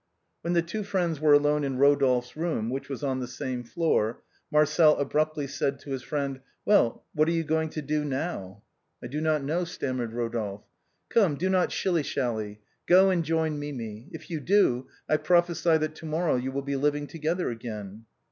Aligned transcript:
When 0.41 0.53
the 0.53 0.63
two 0.63 0.81
friends 0.83 1.19
were 1.19 1.33
alone 1.33 1.63
in 1.63 1.77
Eodolphe's 1.77 2.35
room, 2.35 2.71
which 2.71 2.89
was 2.89 3.03
on 3.03 3.19
the 3.19 3.27
same 3.27 3.63
floor, 3.63 4.23
Marcel 4.49 4.97
abruptly 4.97 5.45
said 5.45 5.77
to 5.81 5.91
his 5.91 6.01
friend:" 6.01 6.39
Well, 6.65 7.03
what 7.13 7.27
are 7.27 7.31
you 7.33 7.43
going 7.43 7.69
to 7.69 7.83
do 7.83 8.03
now?"" 8.03 8.63
I 9.03 9.05
do 9.05 9.21
not 9.21 9.43
know," 9.43 9.63
stammered 9.63 10.11
Eodolphe." 10.11 10.63
Come, 11.13 11.35
do 11.35 11.51
not 11.51 11.71
shilly 11.71 12.01
shally, 12.01 12.61
go 12.87 13.11
and 13.11 13.23
join 13.23 13.59
Mimi! 13.59 14.07
If 14.11 14.31
you 14.31 14.39
do, 14.39 14.87
I 15.07 15.17
prophecy 15.17 15.77
that 15.77 15.93
to 15.93 16.07
morrow 16.07 16.35
you 16.35 16.51
will 16.51 16.63
be 16.63 16.75
living 16.77 17.05
together 17.05 17.51
again." 17.51 18.05